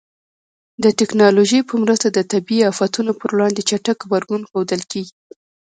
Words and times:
د 0.83 0.85
ټکنالوژۍ 0.99 1.61
په 1.69 1.75
مرسته 1.83 2.07
د 2.11 2.19
طبیعي 2.31 2.63
آفاتونو 2.71 3.11
پر 3.19 3.29
وړاندې 3.35 3.61
چټک 3.69 3.97
غبرګون 4.03 4.41
ښودل 4.49 4.81
کېږي. 4.91 5.15